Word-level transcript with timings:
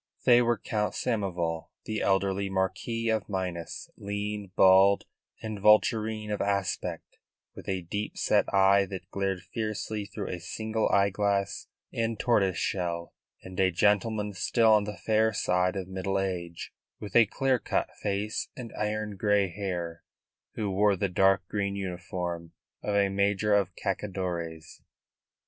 They 0.25 0.41
were 0.41 0.57
Count 0.57 0.95
Samoval, 0.95 1.67
the 1.85 2.01
elderly 2.01 2.49
Marquis 2.49 3.09
of 3.09 3.29
Minas, 3.29 3.87
lean, 3.97 4.49
bald 4.55 5.03
and 5.43 5.59
vulturine 5.59 6.31
of 6.33 6.41
aspect, 6.41 7.17
with 7.55 7.69
a 7.69 7.83
deep 7.83 8.17
set 8.17 8.51
eye 8.51 8.85
that 8.89 9.11
glared 9.11 9.43
fiercely 9.43 10.05
through 10.05 10.29
a 10.29 10.39
single 10.39 10.89
eyeglass 10.89 11.67
rimmed 11.93 12.13
in 12.13 12.17
tortoise 12.17 12.57
shell, 12.57 13.13
and 13.43 13.59
a 13.59 13.69
gentleman 13.69 14.33
still 14.33 14.71
on 14.73 14.85
the 14.85 14.97
fair 14.97 15.33
side 15.33 15.75
of 15.75 15.87
middle 15.87 16.19
age, 16.19 16.73
with 16.99 17.15
a 17.15 17.27
clear 17.27 17.59
cut 17.59 17.91
face 18.01 18.47
and 18.57 18.73
iron 18.75 19.17
grey 19.17 19.49
hair, 19.49 20.03
who 20.55 20.71
wore 20.71 20.95
the 20.95 21.09
dark 21.09 21.47
green 21.47 21.75
uniform 21.75 22.53
of 22.81 22.95
a 22.95 23.09
major 23.09 23.53
of 23.53 23.75
Cacadores. 23.75 24.81